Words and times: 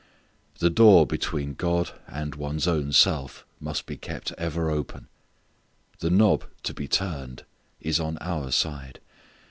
The 0.57 0.71
door 0.71 1.05
between 1.05 1.53
God 1.53 1.91
and 2.07 2.33
one's 2.33 2.67
own 2.67 2.91
self 2.91 3.45
must 3.59 3.85
be 3.85 3.97
kept 3.97 4.31
ever 4.31 4.67
open. 4.71 5.09
The 5.99 6.09
knob 6.09 6.45
to 6.63 6.73
be 6.73 6.87
turned 6.87 7.45
is 7.79 7.99
on 7.99 8.17
our 8.17 8.49
side. 8.51 8.99